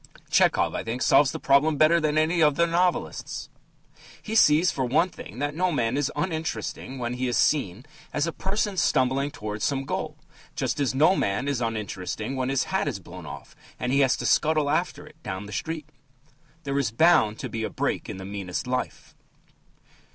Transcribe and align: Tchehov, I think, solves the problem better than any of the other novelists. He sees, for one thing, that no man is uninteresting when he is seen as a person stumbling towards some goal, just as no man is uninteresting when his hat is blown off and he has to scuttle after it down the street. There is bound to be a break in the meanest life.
Tchehov, 0.31 0.73
I 0.73 0.83
think, 0.83 1.03
solves 1.03 1.31
the 1.31 1.37
problem 1.39 1.77
better 1.77 1.99
than 1.99 2.17
any 2.17 2.41
of 2.41 2.55
the 2.55 2.63
other 2.63 2.71
novelists. 2.71 3.49
He 4.19 4.33
sees, 4.33 4.71
for 4.71 4.83
one 4.83 5.09
thing, 5.09 5.37
that 5.37 5.53
no 5.53 5.71
man 5.71 5.95
is 5.95 6.11
uninteresting 6.15 6.97
when 6.97 7.13
he 7.13 7.27
is 7.27 7.37
seen 7.37 7.85
as 8.11 8.25
a 8.25 8.31
person 8.31 8.77
stumbling 8.77 9.29
towards 9.29 9.63
some 9.63 9.85
goal, 9.85 10.17
just 10.55 10.79
as 10.79 10.95
no 10.95 11.15
man 11.15 11.47
is 11.47 11.61
uninteresting 11.61 12.35
when 12.35 12.49
his 12.49 12.63
hat 12.63 12.87
is 12.87 12.97
blown 12.99 13.27
off 13.27 13.55
and 13.79 13.91
he 13.93 13.99
has 13.99 14.17
to 14.17 14.25
scuttle 14.25 14.71
after 14.71 15.05
it 15.05 15.21
down 15.21 15.45
the 15.45 15.53
street. 15.53 15.87
There 16.63 16.79
is 16.79 16.89
bound 16.89 17.37
to 17.37 17.47
be 17.47 17.63
a 17.63 17.69
break 17.69 18.09
in 18.09 18.17
the 18.17 18.25
meanest 18.25 18.65
life. 18.65 19.13